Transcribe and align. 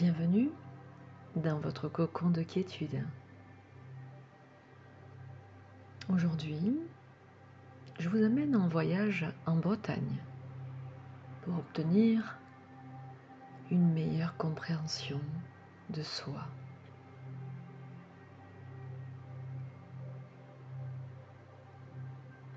Bienvenue 0.00 0.48
dans 1.36 1.58
votre 1.58 1.86
cocon 1.86 2.30
de 2.30 2.42
quiétude. 2.42 3.04
Aujourd'hui, 6.08 6.80
je 7.98 8.08
vous 8.08 8.24
amène 8.24 8.56
en 8.56 8.66
voyage 8.66 9.26
en 9.44 9.56
Bretagne 9.56 10.16
pour 11.42 11.58
obtenir 11.58 12.38
une 13.70 13.92
meilleure 13.92 14.38
compréhension 14.38 15.20
de 15.90 16.02
soi. 16.02 16.46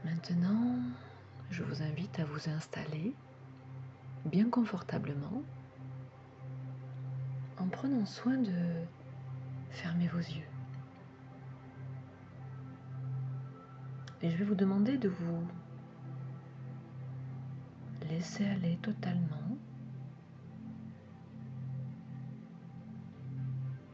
Maintenant, 0.06 0.78
je 1.50 1.62
vous 1.64 1.82
invite 1.82 2.20
à 2.20 2.23
vous 2.23 2.50
installer 2.50 3.14
bien 4.23 4.50
confortablement 4.50 5.44
en 7.63 7.67
prenant 7.70 8.05
soin 8.05 8.38
de 8.38 8.52
fermer 9.70 10.08
vos 10.08 10.17
yeux. 10.17 10.49
Et 14.22 14.30
je 14.30 14.38
vais 14.38 14.44
vous 14.44 14.55
demander 14.55 14.98
de 14.98 15.08
vous 15.08 15.48
laisser 18.09 18.45
aller 18.45 18.77
totalement. 18.81 19.58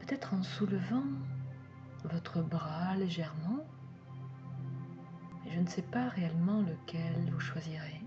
Peut-être 0.00 0.34
en 0.34 0.42
soulevant 0.42 1.04
votre 2.04 2.42
bras 2.42 2.96
légèrement. 2.96 3.64
Et 5.46 5.52
je 5.52 5.60
ne 5.60 5.66
sais 5.68 5.82
pas 5.82 6.08
réellement 6.08 6.62
lequel 6.62 7.30
vous 7.30 7.40
choisirez. 7.40 8.02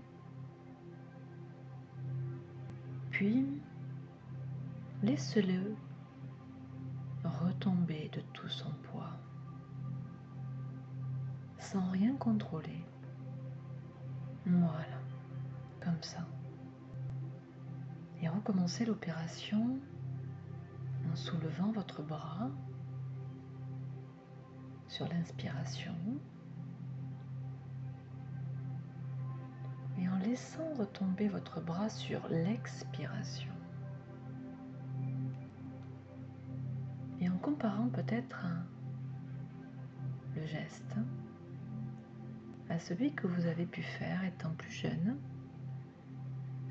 Puis, 3.10 3.46
laisse-le 5.04 5.76
retomber 7.24 8.08
de 8.12 8.20
tout 8.32 8.48
son 8.48 8.70
poids, 8.84 9.12
sans 11.58 11.90
rien 11.90 12.16
contrôler. 12.16 12.84
Voilà, 14.46 14.98
comme 15.82 16.02
ça. 16.02 16.26
Et 18.22 18.28
recommencez 18.28 18.86
l'opération 18.86 19.78
en 21.12 21.16
soulevant 21.16 21.70
votre 21.72 22.02
bras 22.02 22.50
sur 24.88 25.06
l'inspiration 25.08 25.94
et 29.98 30.08
en 30.08 30.16
laissant 30.18 30.72
retomber 30.78 31.28
votre 31.28 31.60
bras 31.60 31.90
sur 31.90 32.26
l'expiration. 32.28 33.53
Comparant 37.44 37.88
peut-être 37.88 38.46
le 40.34 40.46
geste 40.46 40.96
à 42.70 42.78
celui 42.78 43.12
que 43.12 43.26
vous 43.26 43.44
avez 43.46 43.66
pu 43.66 43.82
faire 43.82 44.24
étant 44.24 44.48
plus 44.54 44.70
jeune 44.70 45.18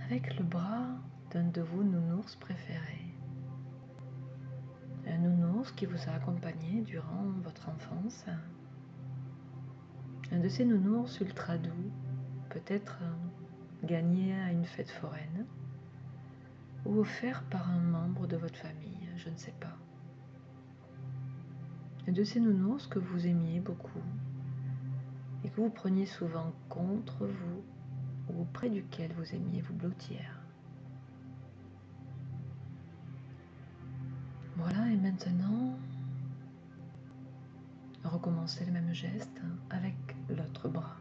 avec 0.03 0.35
le 0.35 0.44
bras 0.44 0.88
d'un 1.29 1.44
de 1.44 1.61
vos 1.61 1.83
nounours 1.83 2.35
préférés. 2.38 3.13
Un 5.05 5.19
nounours 5.19 5.71
qui 5.73 5.85
vous 5.85 6.09
a 6.09 6.13
accompagné 6.13 6.81
durant 6.81 7.23
votre 7.44 7.69
enfance. 7.69 8.25
Un 10.31 10.39
de 10.39 10.50
ces 10.50 10.66
nounours 10.66 11.19
ultra 11.19 11.59
doux, 11.59 11.91
peut-être 12.50 12.97
gagné 13.83 14.33
à 14.41 14.51
une 14.51 14.66
fête 14.66 14.89
foraine 14.89 15.45
ou 16.83 16.97
offert 16.97 17.44
par 17.44 17.69
un 17.69 17.79
membre 17.79 18.25
de 18.25 18.38
votre 18.38 18.57
famille, 18.57 19.07
je 19.17 19.29
ne 19.29 19.38
sais 19.38 19.53
pas 19.59 19.78
de 22.12 22.24
ces 22.24 22.40
nounours 22.40 22.88
que 22.88 23.00
vous 23.00 23.25
aimiez 23.25 23.59
beaucoup 23.59 24.02
et 25.44 25.50
que 25.50 25.62
vous 25.62 25.69
preniez 25.69 26.06
souvent 26.06 26.52
contre 26.69 27.25
vous 27.25 27.64
ou 28.30 28.41
auprès 28.41 28.69
duquel 28.69 29.12
vous 29.14 29.34
aimiez 29.34 29.62
vous 29.62 29.74
blottir. 29.74 30.19
Voilà, 34.58 34.88
et 34.92 34.97
maintenant, 34.97 35.78
recommencez 38.03 38.66
le 38.66 38.72
même 38.72 38.94
geste 38.94 39.42
avec 39.69 39.96
l'autre 40.30 40.69
bras, 40.69 40.97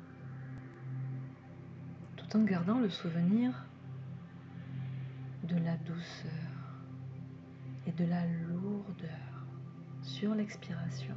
tout 2.16 2.36
en 2.36 2.44
gardant 2.44 2.80
le 2.80 2.90
souvenir 2.90 3.66
de 5.44 5.56
la 5.56 5.76
douceur 5.78 6.30
et 7.86 7.92
de 7.92 8.04
la 8.04 8.26
lourdeur 8.26 9.31
sur 10.02 10.34
l'expiration. 10.34 11.16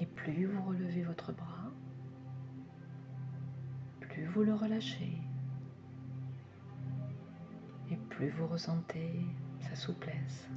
Et 0.00 0.06
plus 0.06 0.46
vous 0.46 0.62
relevez 0.62 1.02
votre 1.02 1.32
bras, 1.32 1.70
plus 4.00 4.26
vous 4.26 4.42
le 4.42 4.54
relâchez. 4.54 5.20
Et 7.90 7.96
plus 7.96 8.30
vous 8.30 8.46
ressentez 8.46 9.24
sa 9.60 9.74
souplesse. 9.74 10.48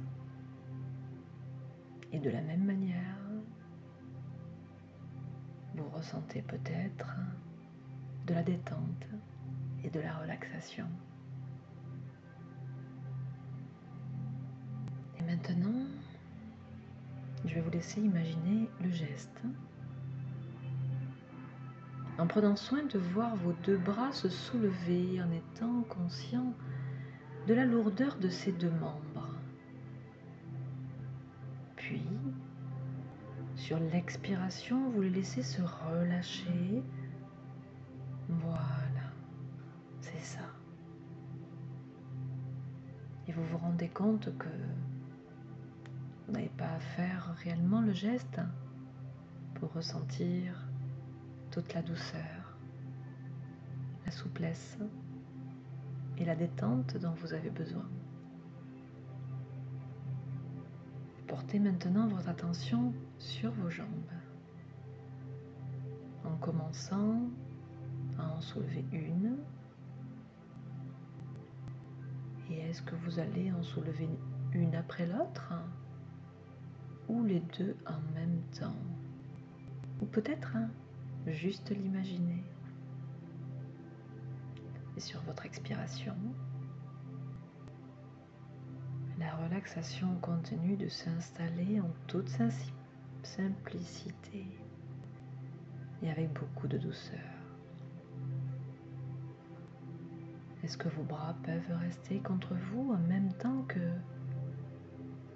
Et 2.12 2.18
de 2.18 2.28
la 2.28 2.42
même 2.42 2.64
manière, 2.64 3.16
vous 5.74 5.88
ressentez 5.88 6.42
peut-être 6.42 7.16
de 8.26 8.34
la 8.34 8.42
détente 8.42 9.06
et 9.82 9.90
de 9.90 10.00
la 10.00 10.18
relaxation. 10.18 10.86
Maintenant, 15.26 15.86
je 17.44 17.54
vais 17.54 17.60
vous 17.60 17.70
laisser 17.70 18.00
imaginer 18.00 18.68
le 18.82 18.90
geste 18.90 19.42
en 22.18 22.26
prenant 22.26 22.56
soin 22.56 22.84
de 22.84 22.98
voir 22.98 23.34
vos 23.36 23.52
deux 23.64 23.78
bras 23.78 24.12
se 24.12 24.28
soulever 24.28 25.20
en 25.22 25.30
étant 25.32 25.82
conscient 25.88 26.54
de 27.46 27.54
la 27.54 27.64
lourdeur 27.64 28.16
de 28.18 28.28
ces 28.28 28.52
deux 28.52 28.70
membres. 28.70 29.28
Puis, 31.76 32.06
sur 33.56 33.78
l'expiration, 33.78 34.90
vous 34.90 35.02
les 35.02 35.10
laissez 35.10 35.42
se 35.42 35.62
relâcher. 35.62 36.82
Voilà, 38.28 39.10
c'est 40.00 40.20
ça. 40.20 40.44
Et 43.26 43.32
vous 43.32 43.44
vous 43.44 43.58
rendez 43.58 43.88
compte 43.88 44.36
que 44.38 44.48
vous 46.32 46.38
n'avez 46.38 46.50
pas 46.56 46.64
à 46.64 46.80
faire 46.80 47.34
réellement 47.44 47.82
le 47.82 47.92
geste 47.92 48.40
pour 49.52 49.70
ressentir 49.74 50.66
toute 51.50 51.74
la 51.74 51.82
douceur, 51.82 52.56
la 54.06 54.10
souplesse 54.10 54.78
et 56.16 56.24
la 56.24 56.34
détente 56.34 56.96
dont 56.96 57.12
vous 57.20 57.34
avez 57.34 57.50
besoin. 57.50 57.86
Portez 61.26 61.58
maintenant 61.58 62.08
votre 62.08 62.30
attention 62.30 62.94
sur 63.18 63.50
vos 63.50 63.68
jambes 63.68 63.86
en 66.24 66.34
commençant 66.36 67.28
à 68.18 68.26
en 68.32 68.40
soulever 68.40 68.86
une. 68.90 69.36
Et 72.50 72.60
est-ce 72.60 72.80
que 72.80 72.94
vous 72.94 73.18
allez 73.18 73.52
en 73.52 73.62
soulever 73.62 74.08
une 74.54 74.74
après 74.74 75.06
l'autre? 75.06 75.52
Ou 77.08 77.24
les 77.24 77.40
deux 77.58 77.76
en 77.86 78.00
même 78.14 78.40
temps. 78.58 78.76
Ou 80.00 80.06
peut-être 80.06 80.56
juste 81.26 81.70
l'imaginer. 81.70 82.44
Et 84.96 85.00
sur 85.00 85.20
votre 85.22 85.46
expiration, 85.46 86.16
la 89.18 89.34
relaxation 89.36 90.16
continue 90.20 90.76
de 90.76 90.88
s'installer 90.88 91.80
en 91.80 91.90
toute 92.06 92.30
simplicité 93.22 94.46
et 96.02 96.10
avec 96.10 96.32
beaucoup 96.32 96.66
de 96.66 96.78
douceur. 96.78 97.18
Est-ce 100.62 100.76
que 100.76 100.88
vos 100.88 101.02
bras 101.02 101.34
peuvent 101.44 101.78
rester 101.80 102.20
contre 102.20 102.54
vous 102.54 102.92
en 102.92 102.98
même 103.08 103.32
temps 103.34 103.62
que 103.68 103.80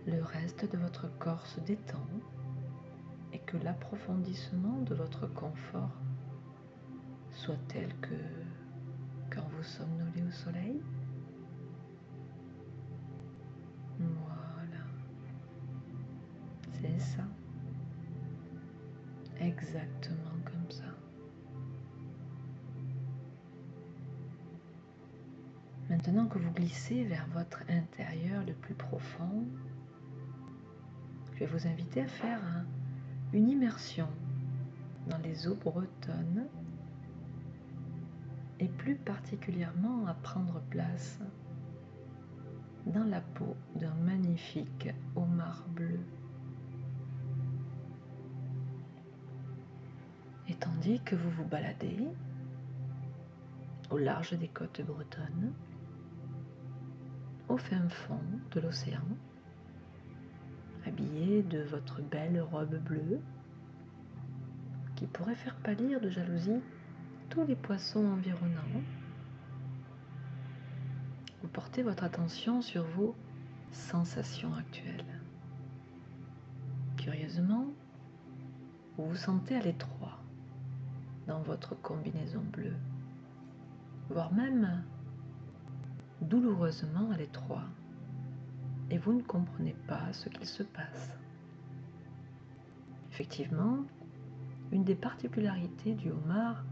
le 0.06 0.22
reste 0.22 0.70
de 0.70 0.78
votre 0.78 1.08
corps 1.18 1.46
se 1.46 1.60
détend 1.60 2.06
et 3.32 3.38
que 3.40 3.56
l'approfondissement 3.58 4.80
de 4.82 4.94
votre 4.94 5.26
confort 5.26 6.00
soit 7.30 7.58
tel 7.68 7.88
que 8.00 8.14
quand 9.30 9.46
vous 9.56 9.62
somnolez 9.62 10.22
au 10.22 10.30
soleil. 10.30 10.80
Voilà. 13.98 14.84
C'est 16.72 16.98
ça. 16.98 17.24
Exactement 19.40 20.36
comme 20.44 20.70
ça. 20.70 20.84
Maintenant 25.90 26.26
que 26.26 26.38
vous 26.38 26.52
glissez 26.52 27.04
vers 27.04 27.26
votre 27.28 27.62
intérieur 27.68 28.44
le 28.46 28.54
plus 28.54 28.74
profond, 28.74 29.44
je 31.36 31.40
vais 31.40 31.46
vous 31.46 31.66
inviter 31.66 32.00
à 32.00 32.06
faire 32.06 32.40
une 33.34 33.50
immersion 33.50 34.08
dans 35.10 35.18
les 35.18 35.46
eaux 35.46 35.54
bretonnes 35.54 36.46
et 38.58 38.68
plus 38.68 38.94
particulièrement 38.94 40.06
à 40.06 40.14
prendre 40.14 40.62
place 40.70 41.18
dans 42.86 43.04
la 43.04 43.20
peau 43.20 43.54
d'un 43.74 43.92
magnifique 43.96 44.88
homard 45.14 45.66
bleu. 45.74 46.00
Et 50.48 50.54
tandis 50.54 51.00
que 51.00 51.16
vous 51.16 51.30
vous 51.30 51.44
baladez 51.44 52.08
au 53.90 53.98
large 53.98 54.32
des 54.38 54.48
côtes 54.48 54.80
bretonnes, 54.80 55.52
au 57.50 57.58
fin 57.58 57.86
fond 57.90 58.20
de 58.52 58.60
l'océan, 58.60 59.04
habillé 60.86 61.42
de 61.42 61.62
votre 61.62 62.00
belle 62.02 62.40
robe 62.40 62.76
bleue, 62.76 63.20
qui 64.94 65.06
pourrait 65.06 65.34
faire 65.34 65.56
pâlir 65.56 66.00
de 66.00 66.08
jalousie 66.08 66.60
tous 67.28 67.44
les 67.44 67.56
poissons 67.56 68.04
environnants, 68.04 68.82
vous 71.42 71.48
portez 71.48 71.82
votre 71.82 72.04
attention 72.04 72.62
sur 72.62 72.84
vos 72.84 73.14
sensations 73.72 74.54
actuelles. 74.54 75.04
Curieusement, 76.96 77.66
vous 78.96 79.06
vous 79.10 79.16
sentez 79.16 79.56
à 79.56 79.60
l'étroit 79.60 80.18
dans 81.26 81.40
votre 81.42 81.74
combinaison 81.74 82.42
bleue, 82.52 82.76
voire 84.08 84.32
même 84.32 84.82
douloureusement 86.22 87.10
à 87.10 87.16
l'étroit, 87.16 87.64
et 88.90 88.98
vous 88.98 89.12
ne 89.12 89.22
comprenez 89.22 89.74
pas 89.86 90.12
ce 90.12 90.28
qu'il 90.28 90.46
se 90.46 90.62
passe. 90.62 91.10
Effectivement, 93.10 93.78
une 94.72 94.84
des 94.84 94.94
particularités 94.94 95.94
du 95.94 96.10
homard 96.10 96.64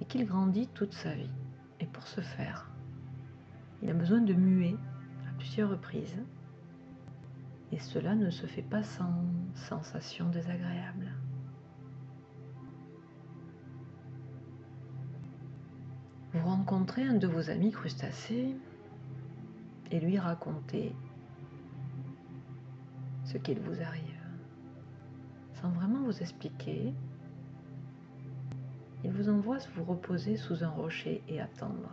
est 0.00 0.04
qu'il 0.04 0.26
grandit 0.26 0.68
toute 0.68 0.94
sa 0.94 1.14
vie, 1.14 1.30
et 1.80 1.86
pour 1.86 2.06
ce 2.06 2.20
faire, 2.20 2.70
il 3.82 3.90
a 3.90 3.94
besoin 3.94 4.20
de 4.20 4.34
muer 4.34 4.76
à 5.28 5.32
plusieurs 5.36 5.70
reprises, 5.70 6.16
et 7.72 7.78
cela 7.78 8.14
ne 8.14 8.30
se 8.30 8.46
fait 8.46 8.62
pas 8.62 8.82
sans 8.82 9.24
sensation 9.54 10.28
désagréable. 10.30 11.12
Vous 16.32 16.46
rencontrez 16.46 17.02
un 17.04 17.14
de 17.14 17.26
vos 17.26 17.50
amis 17.50 17.70
crustacés 17.70 18.56
et 19.90 20.00
lui 20.00 20.18
racontez 20.18 20.94
ce 23.34 23.38
qu'il 23.38 23.58
vous 23.58 23.82
arrive. 23.82 24.22
Sans 25.54 25.70
vraiment 25.70 26.04
vous 26.04 26.22
expliquer, 26.22 26.94
il 29.02 29.10
vous 29.10 29.28
envoie 29.28 29.58
vous 29.74 29.82
reposer 29.82 30.36
sous 30.36 30.62
un 30.62 30.68
rocher 30.68 31.20
et 31.26 31.40
attendre. 31.40 31.90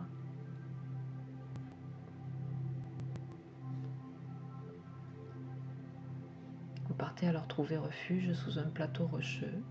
Vous 6.86 6.94
partez 6.94 7.26
alors 7.26 7.48
trouver 7.48 7.76
refuge 7.76 8.32
sous 8.34 8.60
un 8.60 8.68
plateau 8.68 9.06
rocheux, 9.06 9.62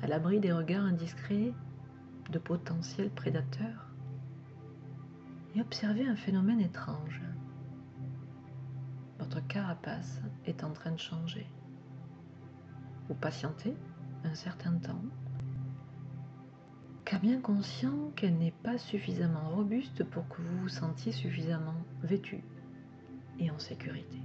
à 0.00 0.06
l'abri 0.06 0.38
des 0.38 0.52
regards 0.52 0.84
indiscrets 0.84 1.52
de 2.30 2.38
potentiels 2.38 3.10
prédateurs 3.10 3.88
et 5.56 5.60
observez 5.60 6.06
un 6.06 6.16
phénomène 6.16 6.60
étrange. 6.60 7.20
Carapace 9.48 10.20
est 10.46 10.64
en 10.64 10.72
train 10.72 10.92
de 10.92 10.98
changer. 10.98 11.46
Vous 13.08 13.14
patientez 13.14 13.76
un 14.24 14.34
certain 14.34 14.74
temps, 14.78 15.02
car 17.04 17.20
bien 17.20 17.40
conscient 17.40 18.10
qu'elle 18.16 18.38
n'est 18.38 18.54
pas 18.62 18.78
suffisamment 18.78 19.50
robuste 19.50 20.04
pour 20.04 20.28
que 20.28 20.42
vous 20.42 20.58
vous 20.60 20.68
sentiez 20.68 21.12
suffisamment 21.12 21.84
vêtu 22.02 22.42
et 23.38 23.50
en 23.50 23.58
sécurité. 23.58 24.18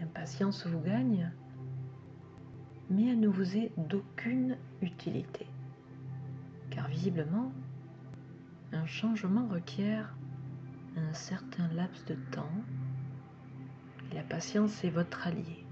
L'impatience 0.00 0.66
vous 0.66 0.80
gagne, 0.80 1.30
mais 2.90 3.10
elle 3.10 3.20
ne 3.20 3.28
vous 3.28 3.56
est 3.56 3.72
d'aucune 3.76 4.56
utilité 4.80 5.46
car 6.72 6.88
visiblement, 6.88 7.52
un 8.72 8.86
changement 8.86 9.46
requiert 9.46 10.16
un 10.96 11.12
certain 11.12 11.68
laps 11.68 12.04
de 12.06 12.14
temps 12.30 12.52
la 14.12 14.22
patience 14.22 14.84
est 14.84 14.90
votre 14.90 15.26
allié. 15.26 15.64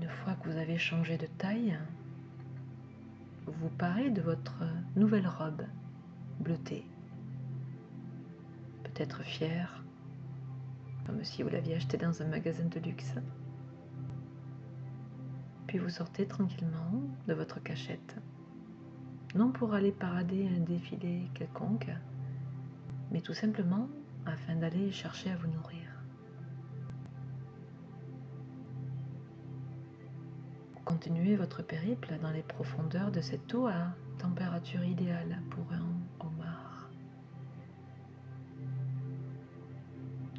Une 0.00 0.08
fois 0.08 0.34
que 0.34 0.48
vous 0.48 0.56
avez 0.56 0.78
changé 0.78 1.18
de 1.18 1.26
taille, 1.26 1.78
vous 3.46 3.52
vous 3.52 3.68
parez 3.68 4.10
de 4.10 4.22
votre 4.22 4.64
nouvelle 4.96 5.28
robe 5.28 5.66
bleutée. 6.40 6.86
Peut-être 8.84 9.22
fier, 9.22 9.84
comme 11.06 11.22
si 11.24 11.42
vous 11.42 11.50
l'aviez 11.50 11.76
achetée 11.76 11.98
dans 11.98 12.22
un 12.22 12.26
magasin 12.26 12.64
de 12.64 12.80
luxe 12.80 13.14
puis 15.72 15.78
vous 15.78 15.88
sortez 15.88 16.26
tranquillement 16.26 17.00
de 17.26 17.32
votre 17.32 17.58
cachette. 17.62 18.16
Non 19.34 19.50
pour 19.50 19.72
aller 19.72 19.92
parader 19.92 20.46
un 20.54 20.60
défilé 20.60 21.30
quelconque, 21.32 21.90
mais 23.10 23.22
tout 23.22 23.32
simplement 23.32 23.88
afin 24.26 24.56
d'aller 24.56 24.92
chercher 24.92 25.30
à 25.30 25.36
vous 25.36 25.48
nourrir. 25.48 25.88
Continuez 30.84 31.36
votre 31.36 31.62
périple 31.62 32.18
dans 32.20 32.30
les 32.30 32.42
profondeurs 32.42 33.10
de 33.10 33.22
cette 33.22 33.54
eau 33.54 33.66
à 33.66 33.94
température 34.18 34.84
idéale 34.84 35.40
pour 35.50 35.64
un 35.72 36.26
homard. 36.26 36.90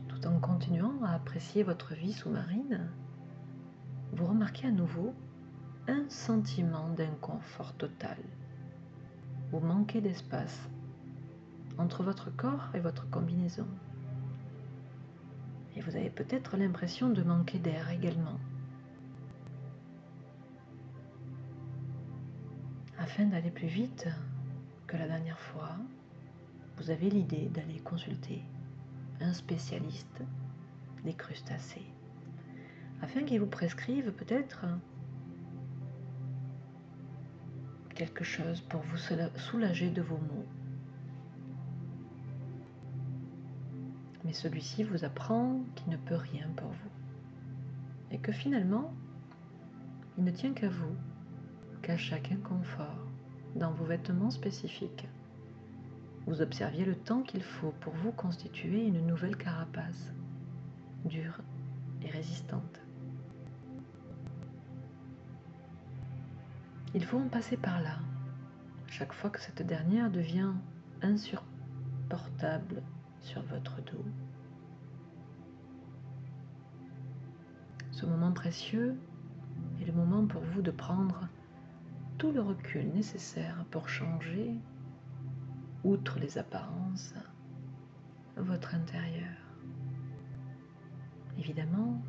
Tout 0.08 0.28
en 0.28 0.40
continuant 0.40 1.04
à 1.04 1.16
apprécier 1.16 1.64
votre 1.64 1.96
vie 1.96 2.14
sous-marine, 2.14 2.88
vous 4.14 4.28
remarquez 4.28 4.68
à 4.68 4.72
nouveau 4.72 5.16
un 5.88 6.08
sentiment 6.10 6.90
d'inconfort 6.90 7.74
total. 7.74 8.18
Vous 9.54 9.60
manquez 9.60 10.02
d'espace 10.02 10.68
entre 11.78 12.02
votre 12.02 12.36
corps 12.36 12.70
et 12.74 12.80
votre 12.80 13.08
combinaison. 13.12 13.68
Et 15.76 15.82
vous 15.82 15.96
avez 15.96 16.10
peut-être 16.10 16.58
l'impression 16.58 17.10
de 17.10 17.22
manquer 17.22 17.60
d'air 17.60 17.92
également. 17.92 18.40
Afin 22.98 23.26
d'aller 23.26 23.52
plus 23.52 23.68
vite 23.68 24.08
que 24.88 24.98
la 24.98 25.06
dernière 25.06 25.40
fois, 25.40 25.76
vous 26.78 26.90
avez 26.90 27.12
l'idée 27.12 27.52
d'aller 27.54 27.80
consulter 27.80 28.42
un 29.22 29.34
spécialiste 29.34 30.24
des 31.06 31.14
crustacés 31.14 31.86
afin 33.04 33.22
qu'il 33.22 33.40
vous 33.40 33.46
prescrive 33.46 34.14
peut-être 34.14 34.66
quelque 37.94 38.24
chose 38.24 38.62
pour 38.62 38.82
vous 38.82 38.98
soulager 39.38 39.90
de 39.90 40.02
vos 40.02 40.18
maux. 40.18 40.46
Mais 44.26 44.34
celui-ci 44.34 44.84
vous 44.84 45.04
apprend 45.04 45.62
qu'il 45.76 45.92
ne 45.92 45.98
peut 45.98 46.16
rien 46.16 46.48
pour 46.56 46.70
vous. 46.70 46.90
Et 48.12 48.18
que 48.20 48.32
finalement, 48.32 48.94
il 50.18 50.24
ne 50.24 50.32
tient 50.32 50.54
qu'à 50.54 50.70
vous, 50.70 50.96
qu'à 51.82 51.98
chaque 51.98 52.32
inconfort, 52.32 53.08
dans 53.56 53.72
vos 53.72 53.86
vêtements 53.86 54.32
spécifiques. 54.32 55.08
Vous 56.26 56.42
observiez 56.42 56.86
le 56.86 56.96
temps 56.96 57.22
qu'il 57.22 57.44
faut 57.44 57.74
pour 57.82 57.94
vous 57.94 58.12
constituer 58.12 58.86
une 58.86 59.06
nouvelle 59.06 59.36
carapace, 59.36 60.14
dure 61.06 61.40
et 62.02 62.10
résistante. 62.10 62.83
Il 66.96 67.04
faut 67.04 67.18
en 67.18 67.28
passer 67.28 67.58
par 67.58 67.82
là, 67.82 67.98
chaque 68.86 69.14
fois 69.14 69.32
que 69.32 69.42
cette 69.42 69.66
dernière 69.66 70.12
devient 70.12 70.52
insupportable 71.02 72.84
sur 73.20 73.42
votre 73.44 73.82
dos. 73.82 74.06
Ce 77.90 78.06
moment 78.06 78.32
précieux 78.32 78.96
est 79.82 79.86
le 79.86 79.94
moment 79.94 80.28
pour 80.28 80.42
vous 80.42 80.62
de 80.62 80.70
prendre 80.70 81.28
tout 82.20 82.32
le 82.32 82.42
recul 82.42 82.88
nécessaire 82.94 83.66
pour 83.72 83.90
changer, 83.90 84.54
outre 85.84 86.20
les 86.20 86.38
apparences, 86.38 87.16
votre 88.38 88.76
intérieur. 88.76 89.34
Évidemment, 91.40 92.04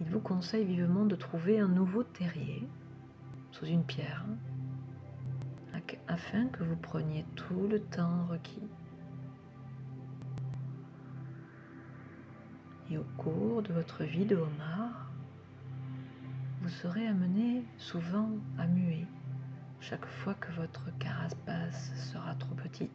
il 0.00 0.08
vous 0.08 0.20
conseille 0.20 0.64
vivement 0.64 1.04
de 1.04 1.16
trouver 1.16 1.60
un 1.60 1.68
nouveau 1.68 2.02
terrier 2.02 2.66
sous 3.52 3.66
une 3.66 3.84
pierre 3.84 4.24
afin 6.08 6.46
que 6.48 6.62
vous 6.62 6.76
preniez 6.76 7.24
tout 7.36 7.66
le 7.68 7.80
temps 7.80 8.26
requis. 8.26 8.68
Et 12.90 12.98
au 12.98 13.04
cours 13.16 13.62
de 13.62 13.72
votre 13.72 14.04
vie 14.04 14.26
de 14.26 14.36
homard, 14.36 15.10
vous 16.60 16.68
serez 16.68 17.06
amené 17.06 17.64
souvent 17.78 18.30
à 18.58 18.66
muer 18.66 19.06
chaque 19.80 20.06
fois 20.06 20.34
que 20.34 20.52
votre 20.52 20.96
carapace 20.98 21.92
sera 22.12 22.34
trop 22.34 22.54
petite. 22.54 22.90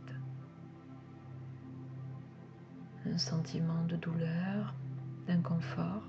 Un 3.05 3.17
sentiment 3.17 3.83
de 3.85 3.95
douleur, 3.95 4.73
d'inconfort 5.27 6.03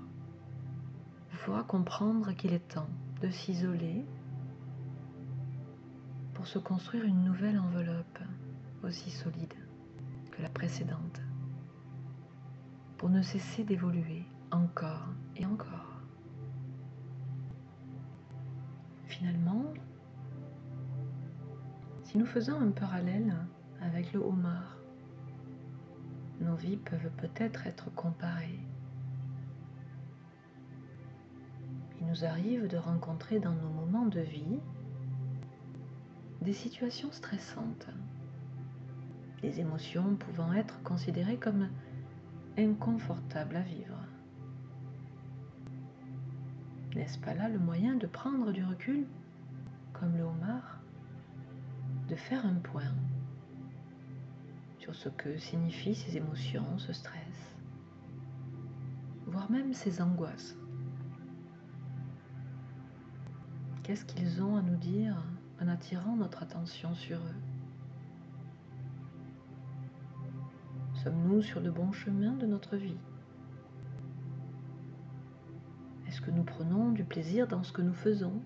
vous 1.31 1.37
fera 1.37 1.63
comprendre 1.63 2.33
qu'il 2.33 2.53
est 2.53 2.67
temps 2.67 2.89
de 3.21 3.29
s'isoler 3.29 4.05
pour 6.39 6.47
se 6.47 6.57
construire 6.57 7.03
une 7.03 7.25
nouvelle 7.25 7.59
enveloppe 7.59 8.19
aussi 8.81 9.11
solide 9.11 9.53
que 10.31 10.41
la 10.41 10.47
précédente, 10.47 11.21
pour 12.97 13.09
ne 13.09 13.21
cesser 13.21 13.65
d'évoluer 13.65 14.23
encore 14.49 15.09
et 15.35 15.45
encore. 15.45 15.99
Finalement, 19.07 19.65
si 22.03 22.17
nous 22.17 22.25
faisons 22.25 22.57
un 22.61 22.71
parallèle 22.71 23.35
avec 23.81 24.13
le 24.13 24.21
homard, 24.21 24.77
nos 26.39 26.55
vies 26.55 26.77
peuvent 26.77 27.11
peut-être 27.17 27.67
être 27.67 27.93
comparées. 27.95 28.61
Il 31.99 32.07
nous 32.07 32.23
arrive 32.23 32.69
de 32.69 32.77
rencontrer 32.77 33.41
dans 33.41 33.55
nos 33.55 33.69
moments 33.71 34.05
de 34.05 34.21
vie 34.21 34.61
des 36.41 36.53
situations 36.53 37.11
stressantes, 37.11 37.87
des 39.41 39.59
émotions 39.59 40.15
pouvant 40.15 40.53
être 40.53 40.81
considérées 40.83 41.37
comme 41.37 41.69
inconfortables 42.57 43.55
à 43.55 43.61
vivre. 43.61 43.97
N'est-ce 46.95 47.19
pas 47.19 47.33
là 47.33 47.49
le 47.49 47.59
moyen 47.59 47.95
de 47.95 48.07
prendre 48.07 48.51
du 48.51 48.63
recul, 48.63 49.05
comme 49.93 50.17
le 50.17 50.23
homard, 50.23 50.79
de 52.07 52.15
faire 52.15 52.45
un 52.45 52.55
point 52.55 52.95
sur 54.79 54.95
ce 54.95 55.09
que 55.09 55.37
signifient 55.37 55.95
ces 55.95 56.17
émotions, 56.17 56.77
ce 56.77 56.93
stress, 56.93 57.55
voire 59.27 59.51
même 59.51 59.73
ces 59.73 60.01
angoisses? 60.01 60.57
Qu'est-ce 63.83 64.05
qu'ils 64.05 64.41
ont 64.41 64.55
à 64.57 64.61
nous 64.61 64.77
dire? 64.77 65.15
En 65.61 65.67
attirant 65.67 66.15
notre 66.15 66.43
attention 66.43 66.93
sur 66.95 67.17
eux. 67.17 67.35
Sommes-nous 71.03 71.41
sur 71.41 71.59
le 71.59 71.71
bon 71.71 71.91
chemin 71.91 72.33
de 72.33 72.45
notre 72.45 72.75
vie? 72.75 72.97
Est-ce 76.07 76.21
que 76.21 76.31
nous 76.31 76.43
prenons 76.43 76.91
du 76.91 77.03
plaisir 77.03 77.47
dans 77.47 77.63
ce 77.63 77.71
que 77.71 77.81
nous 77.81 77.93
faisons? 77.93 78.41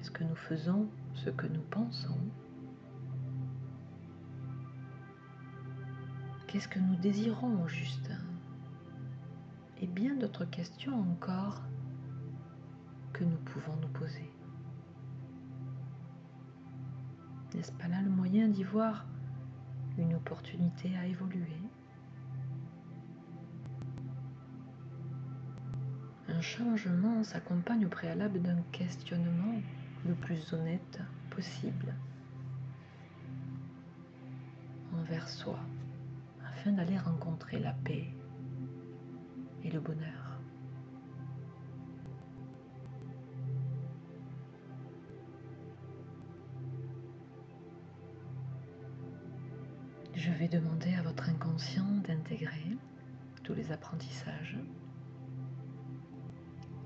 Est-ce 0.00 0.10
que 0.10 0.24
nous 0.24 0.34
faisons 0.34 0.88
ce 1.14 1.30
que 1.30 1.46
nous 1.46 1.62
pensons? 1.70 2.18
Qu'est-ce 6.46 6.66
que 6.66 6.80
nous 6.80 6.96
désirons 6.96 7.62
au 7.62 7.68
Et 9.80 9.86
bien 9.86 10.16
d'autres 10.16 10.46
questions 10.46 11.00
encore 11.00 11.62
que 13.12 13.22
nous 13.22 13.36
pouvons 13.36 13.76
nous 13.80 13.88
poser. 13.88 14.28
N'est-ce 17.54 17.72
pas 17.72 17.88
là 17.88 18.00
le 18.02 18.10
moyen 18.10 18.48
d'y 18.48 18.62
voir 18.62 19.06
une 19.98 20.14
opportunité 20.14 20.96
à 20.96 21.06
évoluer? 21.06 21.56
Un 26.28 26.40
changement 26.40 27.22
s'accompagne 27.24 27.86
au 27.86 27.88
préalable 27.88 28.40
d'un 28.40 28.62
questionnement 28.72 29.60
le 30.06 30.14
plus 30.14 30.52
honnête 30.52 31.00
possible 31.30 31.94
envers 34.94 35.28
soi 35.28 35.58
afin 36.46 36.72
d'aller 36.72 36.98
rencontrer 36.98 37.58
la 37.58 37.72
paix 37.72 38.06
et 39.64 39.70
le 39.70 39.80
bonheur. 39.80 40.19
Je 50.20 50.32
vais 50.32 50.48
demander 50.48 50.92
à 50.96 51.02
votre 51.02 51.30
inconscient 51.30 51.90
d'intégrer 52.06 52.76
tous 53.42 53.54
les 53.54 53.72
apprentissages 53.72 54.58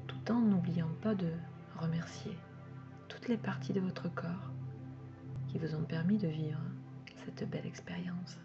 tout 0.07 0.31
en 0.31 0.41
n'oubliant 0.41 0.95
pas 1.03 1.17
de 1.17 1.33
remercier 1.77 2.39
toutes 3.09 3.27
les 3.27 3.37
parties 3.37 3.73
de 3.73 3.81
votre 3.81 4.09
corps 4.15 4.53
qui 5.49 5.59
vous 5.59 5.75
ont 5.75 5.83
permis 5.83 6.17
de 6.17 6.29
vivre 6.29 6.61
cette 7.17 7.51
belle 7.51 7.67
expérience. 7.67 8.39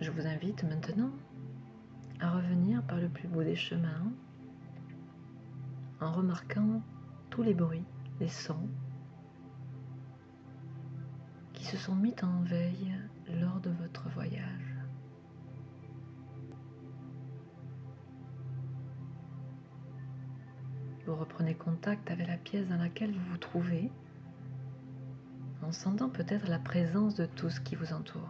Je 0.00 0.10
vous 0.10 0.26
invite 0.26 0.64
maintenant 0.64 1.12
à 2.18 2.32
revenir 2.32 2.82
par 2.82 2.98
le 2.98 3.08
plus 3.08 3.28
beau 3.28 3.44
des 3.44 3.54
chemins 3.54 4.12
en 6.00 6.10
remarquant 6.10 6.82
les 7.42 7.54
bruits, 7.54 7.84
les 8.20 8.28
sons 8.28 8.68
qui 11.52 11.64
se 11.64 11.76
sont 11.76 11.94
mis 11.94 12.14
en 12.22 12.42
veille 12.42 12.94
lors 13.40 13.60
de 13.60 13.70
votre 13.70 14.08
voyage. 14.10 14.76
Vous 21.06 21.14
reprenez 21.14 21.54
contact 21.54 22.10
avec 22.10 22.26
la 22.26 22.36
pièce 22.36 22.68
dans 22.68 22.78
laquelle 22.78 23.12
vous 23.12 23.30
vous 23.30 23.38
trouvez 23.38 23.90
en 25.62 25.72
sentant 25.72 26.08
peut-être 26.08 26.48
la 26.48 26.58
présence 26.58 27.14
de 27.14 27.26
tout 27.26 27.48
ce 27.48 27.60
qui 27.60 27.76
vous 27.76 27.92
entoure. 27.92 28.28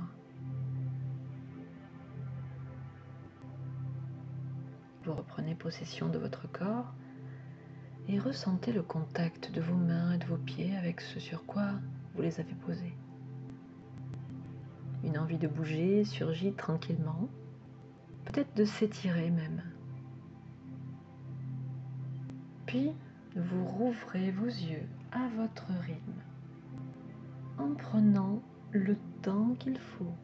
Vous 5.05 5.15
reprenez 5.15 5.55
possession 5.55 6.09
de 6.09 6.19
votre 6.19 6.51
corps 6.51 6.93
et 8.09 8.19
ressentez 8.19 8.73
le 8.73 8.83
contact 8.83 9.53
de 9.53 9.61
vos 9.61 9.75
mains 9.75 10.13
et 10.13 10.19
de 10.19 10.27
vos 10.27 10.37
pieds 10.37 10.77
avec 10.77 11.01
ce 11.01 11.19
sur 11.19 11.45
quoi 11.45 11.73
vous 12.15 12.23
les 12.23 12.41
avez 12.41 12.55
posés. 12.55 12.95
Une 15.05 15.19
envie 15.19 15.39
de 15.39 15.49
bouger 15.49 16.05
surgit 16.05 16.53
tranquillement, 16.53 17.29
peut-être 18.25 18.55
de 18.57 18.65
s'étirer 18.65 19.31
même. 19.31 19.63
Puis, 22.67 22.93
vous 23.37 23.65
rouvrez 23.65 24.31
vos 24.31 24.47
yeux 24.47 24.87
à 25.13 25.29
votre 25.37 25.67
rythme 25.83 26.23
en 27.59 27.75
prenant 27.75 28.41
le 28.73 28.97
temps 29.23 29.55
qu'il 29.59 29.79
faut. 29.79 30.15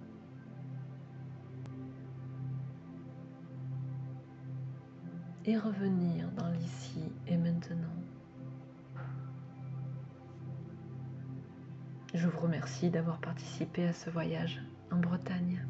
Et 5.44 5.56
revenir 5.56 6.30
dans 6.32 6.48
l'ici 6.50 7.02
et 7.26 7.36
maintenant. 7.36 7.88
Je 12.14 12.28
vous 12.28 12.38
remercie 12.38 12.90
d'avoir 12.90 13.18
participé 13.18 13.86
à 13.86 13.92
ce 13.92 14.08
voyage 14.08 14.62
en 14.92 14.98
Bretagne. 14.98 15.66